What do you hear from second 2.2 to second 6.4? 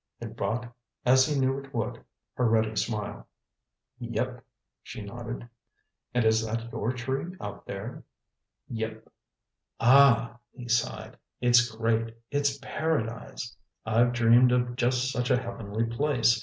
her ready smile. "Yep," she nodded. "And